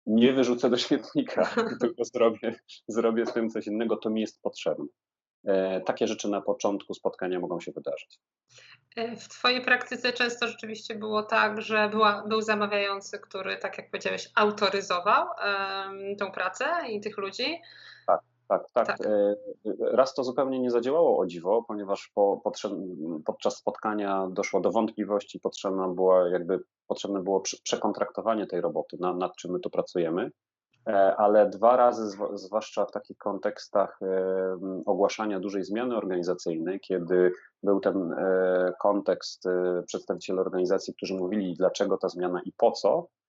nie 0.05 0.33
wyrzucę 0.33 0.69
do 0.69 0.77
śmietnika, 0.77 1.55
tylko 1.81 2.05
zrobię, 2.05 2.55
zrobię 2.87 3.25
z 3.25 3.33
tym 3.33 3.49
coś 3.49 3.67
innego, 3.67 3.97
to 3.97 4.09
mi 4.09 4.21
jest 4.21 4.41
potrzebne. 4.41 4.85
E, 5.45 5.81
takie 5.81 6.07
rzeczy 6.07 6.29
na 6.29 6.41
początku 6.41 6.93
spotkania 6.93 7.39
mogą 7.39 7.59
się 7.59 7.71
wydarzyć. 7.71 8.19
E, 8.95 9.15
w 9.15 9.27
Twojej 9.27 9.61
praktyce 9.61 10.13
często 10.13 10.47
rzeczywiście 10.47 10.95
było 10.95 11.23
tak, 11.23 11.61
że 11.61 11.89
była, 11.89 12.23
był 12.27 12.41
zamawiający, 12.41 13.19
który, 13.19 13.57
tak 13.57 13.77
jak 13.77 13.91
powiedziałeś, 13.91 14.29
autoryzował 14.35 15.27
um, 15.27 16.15
tą 16.15 16.31
pracę 16.31 16.65
i 16.89 17.01
tych 17.01 17.17
ludzi. 17.17 17.61
Tak, 18.07 18.21
tak, 18.59 18.87
tak, 18.87 18.97
tak. 18.97 19.07
E, 19.07 19.35
raz 19.79 20.13
to 20.13 20.23
zupełnie 20.23 20.59
nie 20.59 20.71
zadziałało 20.71 21.19
o 21.19 21.25
dziwo, 21.25 21.63
ponieważ 21.67 22.11
po, 22.15 22.41
podczas 23.25 23.55
spotkania 23.55 24.27
doszło 24.31 24.61
do 24.61 24.71
wątpliwości, 24.71 25.39
potrzebna 25.39 25.87
była 25.87 26.29
jakby 26.29 26.59
potrzebne 26.87 27.23
było 27.23 27.41
przekontraktowanie 27.63 28.47
tej 28.47 28.61
roboty, 28.61 28.97
nad, 28.99 29.17
nad 29.17 29.35
czym 29.35 29.51
my 29.51 29.59
tu 29.59 29.69
pracujemy. 29.69 30.31
E, 30.87 31.15
ale 31.15 31.49
dwa 31.49 31.77
razy, 31.77 32.17
zwłaszcza 32.33 32.85
w 32.85 32.91
takich 32.91 33.17
kontekstach 33.17 33.99
ogłaszania 34.85 35.39
dużej 35.39 35.63
zmiany 35.63 35.97
organizacyjnej, 35.97 36.79
kiedy 36.79 37.31
był 37.63 37.79
ten 37.79 38.13
e, 38.13 38.73
kontekst 38.81 39.43
przedstawicieli 39.87 40.39
organizacji, 40.39 40.93
którzy 40.93 41.15
mówili, 41.15 41.55
dlaczego 41.57 41.97
ta 41.97 42.09
zmiana 42.09 42.41
i 42.45 42.51
po 42.57 42.71
co, 42.71 43.07
E, 43.07 43.22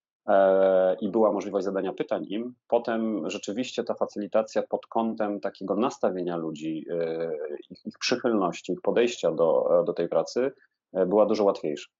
i 1.00 1.09
była 1.09 1.33
możliwość 1.33 1.64
zadania 1.64 1.93
pytań 1.93 2.26
im. 2.28 2.54
Potem 2.69 3.31
rzeczywiście 3.31 3.85
ta 3.85 3.95
facylitacja 3.95 4.62
pod 4.62 4.87
kątem 4.87 5.40
takiego 5.40 5.76
nastawienia 5.76 6.37
ludzi, 6.37 6.87
e, 6.90 7.31
ich, 7.71 7.87
ich 7.87 7.99
przychylności, 7.99 8.73
ich 8.73 8.81
podejścia 8.81 9.33
do, 9.33 9.83
do 9.87 9.93
tej 9.93 10.09
pracy 10.09 10.52
e, 10.93 11.07
była 11.07 11.26
dużo 11.26 11.45
łatwiejsza. 11.45 11.90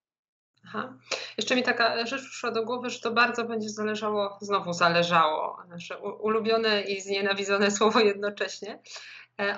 Aha. 0.67 0.95
Jeszcze 1.37 1.57
mi 1.57 1.63
taka 1.63 2.07
rzecz 2.07 2.23
przyszła 2.23 2.51
do 2.51 2.65
głowy, 2.65 2.91
że 2.91 3.01
to 3.01 3.11
bardzo 3.11 3.45
będzie 3.45 3.69
zależało, 3.69 4.39
znowu 4.41 4.73
zależało, 4.73 5.57
nasze 5.69 5.99
ulubione 5.99 6.83
i 6.83 7.01
znienawidzone 7.01 7.71
słowo 7.79 8.01
jednocześnie, 8.01 8.79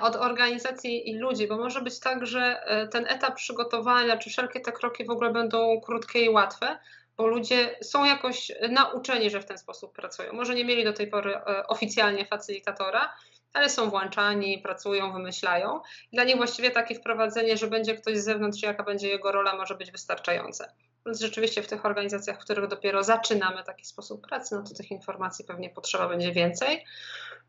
od 0.01 0.17
organizacji 0.17 1.11
i 1.11 1.19
ludzi, 1.19 1.49
bo 1.49 1.57
może 1.57 1.83
być 1.83 2.01
tak, 2.01 2.27
że 2.27 2.61
ten 2.91 3.07
etap 3.09 3.35
przygotowania, 3.35 4.17
czy 4.17 4.31
wszelkie 4.31 4.61
te 4.61 4.73
kroki 4.73 5.05
w 5.05 5.11
ogóle 5.11 5.33
będą 5.33 5.81
krótkie 5.81 6.25
i 6.25 6.29
łatwe, 6.29 6.79
bo 7.17 7.27
ludzie 7.27 7.77
są 7.83 8.05
jakoś 8.05 8.53
nauczeni, 8.71 9.31
że 9.31 9.41
w 9.41 9.45
ten 9.45 9.59
sposób 9.59 9.93
pracują. 9.93 10.33
Może 10.33 10.55
nie 10.55 10.65
mieli 10.65 10.85
do 10.85 10.93
tej 10.93 11.07
pory 11.07 11.37
e, 11.37 11.67
oficjalnie 11.67 12.27
facylitatora, 12.27 13.15
ale 13.53 13.71
są 13.71 13.91
włączani, 13.91 14.59
pracują, 14.59 15.13
wymyślają. 15.13 15.81
Dla 16.13 16.25
nich 16.25 16.37
właściwie 16.37 16.71
takie 16.71 16.95
wprowadzenie, 16.95 17.57
że 17.57 17.67
będzie 17.67 17.95
ktoś 17.95 18.19
z 18.19 18.25
zewnątrz, 18.25 18.63
jaka 18.63 18.83
będzie 18.83 19.09
jego 19.09 19.33
rola, 19.33 19.57
może 19.57 19.75
być 19.75 19.93
wystarczające. 19.93 20.73
Więc 21.07 21.21
rzeczywiście 21.21 21.63
w 21.63 21.67
tych 21.67 21.87
organizacjach, 21.87 22.37
w 22.37 22.45
których 22.45 22.67
dopiero 22.67 23.05
zaczynamy 23.05 23.65
taki 23.65 23.85
sposób 23.85 24.27
pracy, 24.27 24.55
no 24.55 24.63
to 24.63 24.75
tych 24.75 24.91
informacji 24.91 25.45
pewnie 25.45 25.71
potrzeba 25.71 26.09
będzie 26.09 26.33
więcej, 26.33 26.85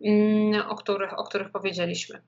mm, 0.06 0.70
o 0.70 0.76
których, 0.76 1.20
o 1.20 1.24
których 1.24 1.52
powiedzieliśmy. 1.52 2.22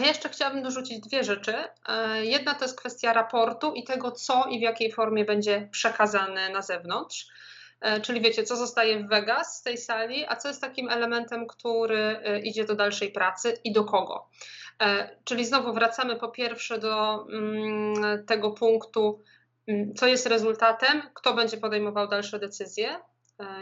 Ja 0.00 0.06
jeszcze 0.06 0.28
chciałabym 0.28 0.62
dorzucić 0.62 1.00
dwie 1.00 1.24
rzeczy. 1.24 1.54
E, 1.88 2.24
jedna 2.24 2.54
to 2.54 2.64
jest 2.64 2.78
kwestia 2.78 3.12
raportu 3.12 3.74
i 3.74 3.84
tego, 3.84 4.10
co 4.10 4.44
i 4.50 4.58
w 4.58 4.62
jakiej 4.62 4.92
formie 4.92 5.24
będzie 5.24 5.68
przekazane 5.72 6.48
na 6.48 6.62
zewnątrz. 6.62 7.26
E, 7.80 8.00
czyli 8.00 8.20
wiecie, 8.20 8.44
co 8.44 8.56
zostaje 8.56 9.04
w 9.04 9.08
Vegas 9.08 9.58
z 9.58 9.62
tej 9.62 9.78
sali, 9.78 10.24
a 10.28 10.36
co 10.36 10.48
jest 10.48 10.60
takim 10.60 10.88
elementem, 10.88 11.46
który 11.46 12.20
e, 12.24 12.40
idzie 12.40 12.64
do 12.64 12.74
dalszej 12.74 13.12
pracy 13.12 13.58
i 13.64 13.72
do 13.72 13.84
kogo. 13.84 14.28
Czyli 15.24 15.44
znowu 15.44 15.72
wracamy 15.72 16.16
po 16.16 16.28
pierwsze 16.28 16.78
do 16.78 17.26
mm, 17.32 18.26
tego 18.26 18.50
punktu, 18.50 19.22
mm, 19.66 19.94
co 19.94 20.06
jest 20.06 20.26
rezultatem, 20.26 21.02
kto 21.14 21.34
będzie 21.34 21.56
podejmował 21.56 22.08
dalsze 22.08 22.38
decyzje, 22.38 23.00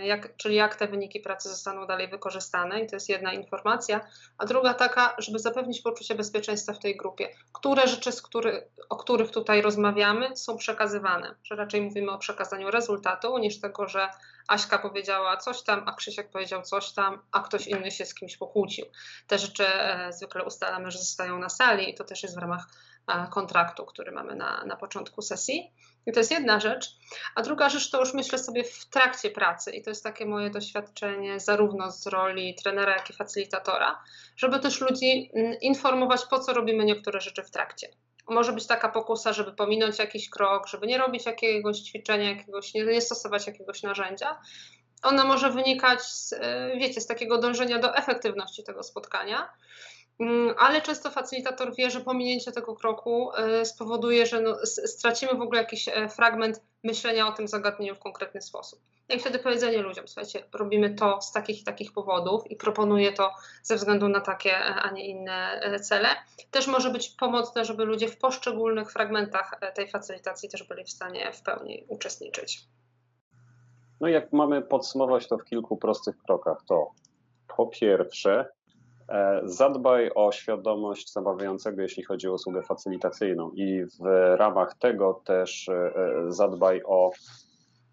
jak, 0.00 0.36
czyli 0.36 0.54
jak 0.54 0.76
te 0.76 0.88
wyniki 0.88 1.20
pracy 1.20 1.48
zostaną 1.48 1.86
dalej 1.86 2.08
wykorzystane, 2.08 2.80
i 2.80 2.86
to 2.86 2.96
jest 2.96 3.08
jedna 3.08 3.32
informacja. 3.32 4.00
A 4.38 4.46
druga 4.46 4.74
taka, 4.74 5.14
żeby 5.18 5.38
zapewnić 5.38 5.80
poczucie 5.80 6.14
bezpieczeństwa 6.14 6.72
w 6.72 6.78
tej 6.78 6.96
grupie. 6.96 7.28
Które 7.52 7.88
rzeczy, 7.88 8.12
z 8.12 8.22
który, 8.22 8.68
o 8.88 8.96
których 8.96 9.30
tutaj 9.30 9.62
rozmawiamy, 9.62 10.36
są 10.36 10.56
przekazywane, 10.56 11.34
że 11.44 11.56
raczej 11.56 11.82
mówimy 11.82 12.12
o 12.12 12.18
przekazaniu 12.18 12.70
rezultatu, 12.70 13.38
niż 13.38 13.60
tego, 13.60 13.88
że 13.88 14.08
Aśka 14.48 14.78
powiedziała 14.78 15.36
coś 15.36 15.62
tam, 15.62 15.88
a 15.88 15.92
Krzysiek 15.94 16.30
powiedział 16.30 16.62
coś 16.62 16.92
tam, 16.92 17.22
a 17.32 17.40
ktoś 17.40 17.66
inny 17.66 17.90
się 17.90 18.06
z 18.06 18.14
kimś 18.14 18.36
pokłócił. 18.36 18.86
Te 19.26 19.38
rzeczy 19.38 19.66
e, 19.66 20.12
zwykle 20.12 20.44
ustalamy, 20.44 20.90
że 20.90 20.98
zostają 20.98 21.38
na 21.38 21.48
sali 21.48 21.90
i 21.90 21.94
to 21.94 22.04
też 22.04 22.22
jest 22.22 22.34
w 22.34 22.38
ramach 22.38 22.66
e, 23.08 23.26
kontraktu, 23.30 23.86
który 23.86 24.12
mamy 24.12 24.34
na, 24.34 24.64
na 24.64 24.76
początku 24.76 25.22
sesji. 25.22 25.72
I 26.06 26.12
to 26.12 26.20
jest 26.20 26.30
jedna 26.30 26.60
rzecz. 26.60 26.96
A 27.34 27.42
druga 27.42 27.68
rzecz 27.68 27.90
to 27.90 28.00
już 28.00 28.14
myślę 28.14 28.38
sobie 28.38 28.64
w 28.64 28.86
trakcie 28.86 29.30
pracy, 29.30 29.70
i 29.70 29.82
to 29.82 29.90
jest 29.90 30.04
takie 30.04 30.26
moje 30.26 30.50
doświadczenie 30.50 31.40
zarówno 31.40 31.90
z 31.90 32.06
roli 32.06 32.54
trenera, 32.54 32.92
jak 32.92 33.10
i 33.10 33.12
facylitatora, 33.12 34.02
żeby 34.36 34.60
też 34.60 34.80
ludzi 34.80 35.30
mm, 35.34 35.60
informować, 35.60 36.20
po 36.30 36.38
co 36.38 36.52
robimy 36.52 36.84
niektóre 36.84 37.20
rzeczy 37.20 37.42
w 37.42 37.50
trakcie. 37.50 37.88
Może 38.28 38.52
być 38.52 38.66
taka 38.66 38.88
pokusa, 38.88 39.32
żeby 39.32 39.52
pominąć 39.52 39.98
jakiś 39.98 40.30
krok, 40.30 40.68
żeby 40.68 40.86
nie 40.86 40.98
robić 40.98 41.26
jakiegoś 41.26 41.78
ćwiczenia, 41.78 42.30
jakiegoś, 42.30 42.74
nie, 42.74 42.84
nie 42.84 43.00
stosować 43.00 43.46
jakiegoś 43.46 43.82
narzędzia. 43.82 44.40
Ona 45.02 45.24
może 45.24 45.50
wynikać 45.50 46.02
z, 46.02 46.32
e, 46.32 46.76
wiecie, 46.76 47.00
z 47.00 47.06
takiego 47.06 47.38
dążenia 47.38 47.78
do 47.78 47.96
efektywności 47.96 48.64
tego 48.64 48.82
spotkania 48.82 49.48
ale 50.58 50.82
często 50.82 51.10
facylitator 51.10 51.74
wie, 51.74 51.90
że 51.90 52.00
pominięcie 52.00 52.52
tego 52.52 52.76
kroku 52.76 53.32
e, 53.32 53.64
spowoduje, 53.64 54.26
że 54.26 54.40
no, 54.40 54.56
stracimy 54.66 55.34
w 55.34 55.42
ogóle 55.42 55.60
jakiś 55.60 55.88
e, 55.88 56.08
fragment 56.08 56.62
myślenia 56.84 57.28
o 57.28 57.32
tym 57.32 57.48
zagadnieniu 57.48 57.94
w 57.94 57.98
konkretny 57.98 58.42
sposób. 58.42 58.80
I 59.08 59.18
wtedy 59.18 59.38
powiedzenie 59.38 59.78
ludziom, 59.78 60.08
słuchajcie, 60.08 60.44
robimy 60.52 60.94
to 60.94 61.20
z 61.20 61.32
takich 61.32 61.60
i 61.60 61.64
takich 61.64 61.92
powodów 61.92 62.50
i 62.50 62.56
proponuję 62.56 63.12
to 63.12 63.30
ze 63.62 63.76
względu 63.76 64.08
na 64.08 64.20
takie, 64.20 64.56
e, 64.56 64.74
a 64.74 64.90
nie 64.90 65.06
inne 65.06 65.60
cele, 65.82 66.08
też 66.50 66.66
może 66.66 66.90
być 66.90 67.08
pomocne, 67.08 67.64
żeby 67.64 67.84
ludzie 67.84 68.08
w 68.08 68.18
poszczególnych 68.18 68.92
fragmentach 68.92 69.60
tej 69.74 69.90
facylitacji 69.90 70.48
też 70.48 70.62
byli 70.62 70.84
w 70.84 70.90
stanie 70.90 71.32
w 71.32 71.42
pełni 71.42 71.84
uczestniczyć. 71.88 72.64
No 74.00 74.08
jak 74.08 74.32
mamy 74.32 74.62
podsumować 74.62 75.28
to 75.28 75.38
w 75.38 75.44
kilku 75.44 75.76
prostych 75.76 76.22
krokach, 76.22 76.58
to 76.68 76.90
po 77.56 77.66
pierwsze 77.66 78.46
E, 78.61 78.61
zadbaj 79.44 80.10
o 80.14 80.32
świadomość 80.32 81.12
zamawiającego, 81.12 81.82
jeśli 81.82 82.02
chodzi 82.02 82.28
o 82.28 82.32
usługę 82.32 82.62
facylitacyjną, 82.62 83.50
i 83.50 83.84
w 83.84 84.04
ramach 84.36 84.74
tego 84.74 85.20
też 85.24 85.68
e, 85.68 85.92
zadbaj 86.28 86.82
o 86.86 87.10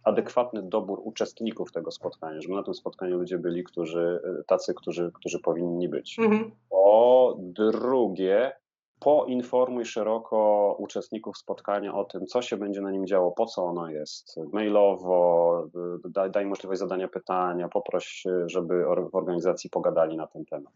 adekwatny 0.04 0.62
dobór 0.62 1.00
uczestników 1.04 1.72
tego 1.72 1.92
spotkania, 1.92 2.42
żeby 2.42 2.56
na 2.56 2.63
tym 2.63 2.74
spotkaniu 2.74 3.18
ludzie 3.18 3.38
byli, 3.38 3.63
którzy, 3.63 4.22
tacy, 4.48 4.74
którzy, 4.74 5.12
którzy 5.13 5.39
powinni 5.39 5.89
być. 5.89 6.20
Mhm. 6.20 6.51
Po 6.70 7.38
drugie, 7.39 8.51
poinformuj 9.00 9.86
szeroko 9.86 10.75
uczestników 10.80 11.38
spotkania 11.38 11.96
o 11.96 12.06
tym, 12.06 12.25
co 12.25 12.42
się 12.42 12.58
będzie 12.58 12.82
na 12.82 12.92
nim 12.92 13.08
działo, 13.08 13.32
po 13.32 13.46
co 13.46 13.66
ono 13.66 13.89
jest, 13.89 14.39
mailowo, 14.54 15.68
daj, 16.10 16.32
daj 16.32 16.46
możliwość 16.46 16.80
zadania 16.80 17.08
pytania, 17.08 17.70
poproś, 17.70 18.24
żeby 18.46 18.86
w 19.12 19.16
organizacji 19.16 19.70
pogadali 19.70 20.18
na 20.18 20.28
ten 20.28 20.46
temat. 20.46 20.74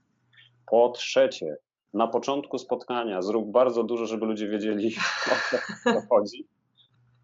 Po 0.65 0.89
trzecie, 0.89 1.57
na 1.93 2.07
początku 2.07 2.57
spotkania 2.57 3.21
zrób 3.21 3.51
bardzo 3.51 3.83
dużo, 3.83 4.05
żeby 4.05 4.25
ludzie 4.25 4.47
wiedzieli, 4.47 4.95
o 5.85 5.93
co 5.93 6.07
chodzi. 6.09 6.47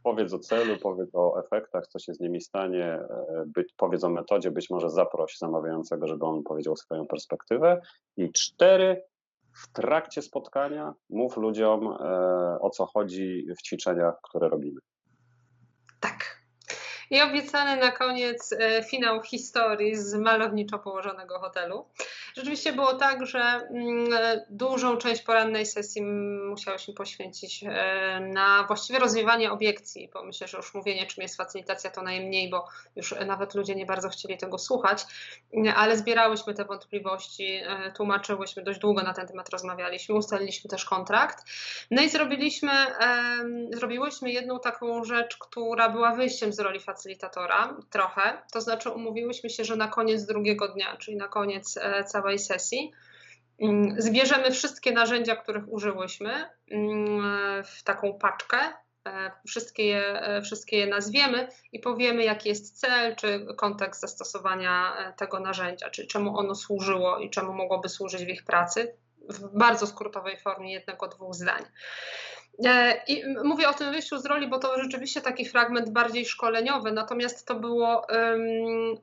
Powiedz 0.03 0.34
o 0.34 0.39
celu, 0.39 0.77
powiedz 0.77 1.10
o 1.13 1.39
efektach, 1.39 1.88
co 1.88 2.00
się 2.00 2.13
z 2.13 2.19
nimi 2.19 2.41
stanie, 2.41 2.86
e, 2.86 3.43
być, 3.48 3.74
powiedz 3.77 4.03
o 4.03 4.10
metodzie, 4.10 4.51
być 4.51 4.69
może 4.69 4.89
zaproś 4.89 5.38
zamawiającego, 5.38 6.08
żeby 6.08 6.25
on 6.25 6.43
powiedział 6.43 6.75
swoją 6.75 7.08
perspektywę. 7.08 7.81
I 8.17 8.31
cztery, 8.31 9.03
w 9.53 9.74
trakcie 9.74 10.22
spotkania 10.22 10.93
mów 11.10 11.38
ludziom 11.38 11.88
e, 11.88 11.98
o 12.62 12.69
co 12.69 12.86
chodzi 12.86 13.48
w 13.58 13.62
ćwiczeniach, 13.62 14.15
które 14.24 14.50
robimy. 14.50 14.81
Tak. 16.00 16.38
I 17.10 17.22
obiecany 17.22 17.82
na 17.82 17.92
koniec 17.92 18.54
e, 18.54 18.84
finał 18.84 19.22
historii 19.22 19.96
z 19.96 20.13
malowniczo 20.13 20.80
położonego 20.80 21.39
hotelu. 21.39 21.86
Rzeczywiście 22.36 22.74
było 22.74 22.94
tak, 22.94 23.25
że 23.25 23.39
mm, 23.39 24.08
dużą 24.50 24.98
część 24.98 25.22
porannej 25.22 25.66
sesji 25.66 26.01
musiałyśmy 26.50 26.94
poświęcić 26.94 27.63
e, 27.63 28.20
na 28.20 28.63
właściwie 28.68 29.00
rozwiewanie 29.00 29.51
obiekcji, 29.51 30.10
bo 30.13 30.24
myślę, 30.24 30.48
że 30.48 30.58
już 30.58 30.74
mówienie, 30.74 31.06
czym 31.06 31.22
jest 31.22 31.38
facylitacja, 31.38 31.89
to 31.89 32.01
najmniej, 32.01 32.50
bo 32.50 32.68
już 32.96 33.16
nawet 33.25 33.56
ludzie 33.56 33.75
nie 33.75 33.86
bardzo 33.86 34.10
chcieli 34.10 34.38
tego 34.38 34.58
słuchać, 34.58 35.06
ale 35.75 35.98
zbierałyśmy 35.98 36.54
te 36.54 36.66
wątpliwości, 36.66 37.62
e, 37.66 37.92
tłumaczyłyśmy, 37.92 38.63
dość 38.63 38.80
długo 38.80 39.01
na 39.04 39.13
ten 39.13 39.28
temat 39.28 39.50
rozmawialiśmy, 39.50 40.16
ustaliliśmy 40.16 40.70
też 40.70 40.86
kontrakt. 40.86 41.46
No 41.92 42.01
i 42.01 42.10
zrobiliśmy, 42.10 42.72
zrobiłyśmy 43.74 44.32
jedną 44.32 44.60
taką 44.60 45.04
rzecz, 45.04 45.38
która 45.38 45.89
była 45.89 46.16
wyjściem 46.16 46.54
z 46.54 46.60
roli 46.60 46.80
facylitatora 47.00 47.77
trochę, 47.89 48.41
to 48.53 48.62
znaczy 48.62 48.89
umówiłyśmy 48.89 49.50
się, 49.50 49.65
że 49.65 49.75
na 49.75 49.88
koniec 49.88 50.25
drugiego 50.25 50.68
dnia, 50.68 50.98
czyli 50.98 51.18
na 51.18 51.27
koniec 51.27 51.77
e, 51.82 52.03
całej 52.03 52.39
sesji. 52.39 52.91
Mm, 53.62 54.01
zbierzemy 54.01 54.51
wszystkie 54.51 54.91
narzędzia, 54.91 55.36
których 55.36 55.63
użyłyśmy 55.74 56.50
mm, 56.72 57.63
w 57.63 57.84
taką 57.84 58.13
paczkę, 58.13 58.58
e, 59.08 59.32
wszystkie 59.48 59.86
je, 59.86 60.22
e, 60.22 60.41
wszystkie 60.41 60.77
je 60.77 60.88
nazwiemy 60.88 61.48
i 61.72 61.79
powiemy, 61.79 62.24
jaki 62.24 62.50
jest 62.50 62.79
cel 62.79 63.15
czy 63.15 63.46
kontekst 63.58 64.01
zastosowania 64.01 64.94
tego 65.18 65.39
narzędzia, 65.39 65.89
czyli 65.89 66.08
czemu 66.08 66.38
ono 66.38 66.56
służyło 66.56 67.18
i 67.18 67.29
czemu 67.29 67.53
mogłoby 67.53 67.89
służyć 67.89 68.25
w 68.25 68.29
ich 68.29 68.44
pracy 68.44 68.98
w 69.29 69.58
bardzo 69.58 69.88
skrótowej 69.88 70.38
formie 70.38 70.74
jednego, 70.74 71.08
dwóch 71.08 71.36
zdań. 71.36 71.63
E, 72.66 73.01
I 73.08 73.24
mówię 73.44 73.70
o 73.70 73.74
tym 73.74 73.92
wyjściu 73.92 74.18
z 74.18 74.25
roli, 74.25 74.48
bo 74.48 74.60
to 74.60 74.84
rzeczywiście 74.84 75.22
taki 75.22 75.46
fragment 75.46 75.89
bardziej 75.89 76.25
szkoleniowy, 76.25 76.92
natomiast 76.92 77.48
to 77.48 77.56
było 77.56 78.06
um, 78.10 78.39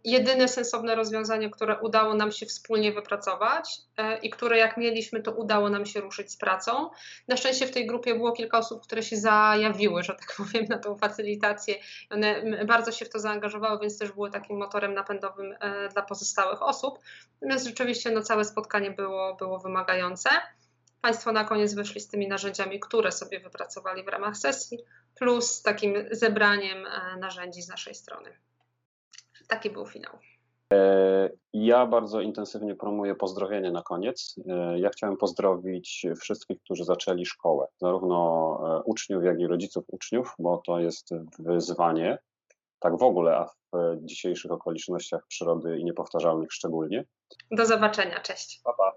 jedyne 0.05 0.49
sensowne 0.49 0.95
rozwiązanie, 0.95 1.51
które 1.51 1.79
udało 1.79 2.15
nam 2.15 2.33
się 2.33 2.47
wspólnie 2.47 2.93
wypracować 2.93 3.81
e, 3.97 4.19
i 4.19 4.31
które 4.31 4.59
jak 4.59 4.77
mieliśmy, 4.77 5.23
to 5.23 5.33
udało 5.33 5.71
nam 5.71 5.87
się 5.87 6.01
ruszyć 6.01 6.33
z 6.33 6.37
pracą. 6.37 6.91
Na 7.29 7.37
szczęście 7.37 7.67
w 7.67 7.71
tej 7.71 7.87
grupie 7.87 8.15
było 8.15 8.33
kilka 8.33 8.59
osób, 8.59 8.83
które 8.83 9.03
się 9.03 9.17
zajawiły, 9.17 10.03
że 10.03 10.15
tak 10.15 10.35
powiem, 10.39 10.65
na 10.69 10.79
tą 10.79 10.97
facylitację. 10.97 11.75
One 12.11 12.43
bardzo 12.67 12.93
się 12.93 13.05
w 13.05 13.11
to 13.11 13.19
zaangażowały, 13.19 13.79
więc 13.81 13.99
też 13.99 14.13
były 14.13 14.31
takim 14.31 14.57
motorem 14.57 14.95
napędowym 14.95 15.55
e, 15.61 15.89
dla 15.89 16.03
pozostałych 16.03 16.63
osób. 16.63 16.99
Natomiast 17.43 17.67
rzeczywiście 17.67 18.11
no, 18.11 18.23
całe 18.23 18.45
spotkanie 18.45 18.91
było, 18.91 19.35
było 19.35 19.59
wymagające. 19.59 20.31
Państwo 21.03 21.33
na 21.33 21.45
koniec 21.45 21.75
wyszli 21.75 22.01
z 22.01 22.09
tymi 22.09 22.29
narzędziami, 22.29 22.81
które 22.81 23.13
sobie 23.13 23.41
wypracowali 23.41 24.05
w 24.05 24.09
ramach 24.09 24.37
sesji, 24.37 24.79
plus 25.17 25.63
takim 25.63 25.95
zebraniem 26.11 26.87
e, 26.87 27.17
narzędzi 27.17 27.63
z 27.63 27.69
naszej 27.69 27.95
strony. 27.95 28.31
Taki 29.49 29.71
był 29.71 29.87
finał. 29.87 30.19
E, 30.73 31.31
ja 31.53 31.87
bardzo 31.87 32.21
intensywnie 32.21 32.75
promuję 32.75 33.15
pozdrowienie 33.15 33.71
na 33.71 33.83
koniec. 33.83 34.35
E, 34.49 34.79
ja 34.79 34.91
chciałem 34.91 35.17
pozdrowić 35.17 36.07
wszystkich, 36.21 36.61
którzy 36.61 36.85
zaczęli 36.85 37.27
szkołę, 37.27 37.67
zarówno 37.81 38.83
uczniów, 38.85 39.25
jak 39.25 39.41
i 39.41 39.47
rodziców 39.47 39.85
uczniów, 39.89 40.35
bo 40.39 40.63
to 40.67 40.81
jest 40.81 41.11
wyzwanie, 41.39 42.19
tak 42.79 42.99
w 42.99 43.03
ogóle, 43.03 43.37
a 43.37 43.45
w 43.73 43.97
dzisiejszych 44.01 44.51
okolicznościach 44.51 45.27
przyrody 45.27 45.79
i 45.79 45.85
niepowtarzalnych 45.85 46.53
szczególnie. 46.53 47.05
Do 47.51 47.67
zobaczenia, 47.67 48.21
cześć. 48.21 48.61
Pa, 48.65 48.73
pa. 48.73 48.93